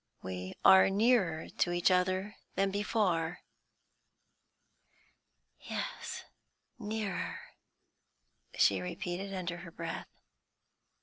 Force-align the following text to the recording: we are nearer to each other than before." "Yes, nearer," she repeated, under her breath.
we 0.23 0.55
are 0.65 0.89
nearer 0.89 1.47
to 1.47 1.71
each 1.71 1.91
other 1.91 2.35
than 2.55 2.71
before." 2.71 3.41
"Yes, 5.59 6.23
nearer," 6.79 7.41
she 8.55 8.81
repeated, 8.81 9.31
under 9.31 9.57
her 9.57 9.69
breath. 9.69 10.07